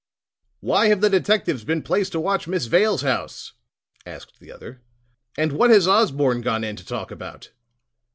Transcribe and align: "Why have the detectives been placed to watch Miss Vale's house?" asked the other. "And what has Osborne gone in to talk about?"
"Why 0.61 0.87
have 0.87 1.01
the 1.01 1.11
detectives 1.11 1.63
been 1.63 1.83
placed 1.83 2.11
to 2.13 2.19
watch 2.19 2.47
Miss 2.47 2.65
Vale's 2.65 3.03
house?" 3.03 3.53
asked 4.03 4.39
the 4.39 4.51
other. 4.51 4.81
"And 5.37 5.51
what 5.51 5.69
has 5.69 5.87
Osborne 5.87 6.41
gone 6.41 6.63
in 6.63 6.75
to 6.77 6.83
talk 6.83 7.11
about?" 7.11 7.51